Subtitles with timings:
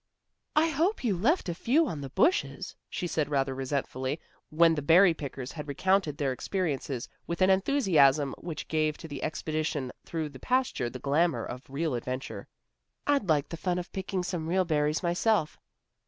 [0.55, 4.81] "I hope you left a few on the bushes," she said rather resentfully, when the
[4.81, 10.29] berry pickers had recounted their experiences with an enthusiasm which gave to the expedition through
[10.29, 12.47] the pasture the glamor of real adventure,
[13.05, 15.59] "I'd like the fun of picking some real berries myself."